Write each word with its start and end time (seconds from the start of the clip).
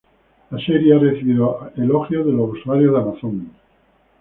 La 0.49 0.57
serie 0.57 0.95
ha 0.95 0.97
recibido 0.97 1.71
elogios 1.77 2.25
de 2.25 2.31
los 2.31 2.53
usuarios 2.57 2.91
de 2.91 2.97
Amazon. 2.99 3.51